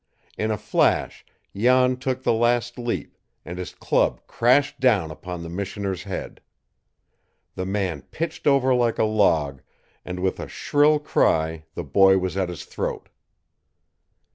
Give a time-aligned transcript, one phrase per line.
[0.35, 1.23] In a flash
[1.55, 3.15] Jan took the last leap,
[3.45, 6.41] and his club crashed down upon the missioner's head.
[7.53, 9.61] The man pitched over like a log,
[10.03, 13.09] and with a shrill cry the boy was at his throat.